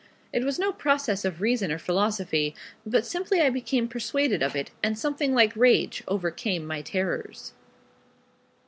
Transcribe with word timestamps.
It 0.33 0.43
was 0.43 0.57
no 0.57 0.71
process 0.71 1.23
of 1.25 1.41
reason 1.41 1.71
or 1.71 1.77
philosophy, 1.77 2.55
but 2.87 3.05
simply 3.05 3.39
I 3.39 3.51
became 3.51 3.87
persuaded 3.87 4.41
of 4.41 4.55
it, 4.55 4.71
and 4.81 4.97
something 4.97 5.35
like 5.35 5.55
rage 5.55 6.03
overcame 6.07 6.65
my 6.65 6.81
terrors. 6.81 7.53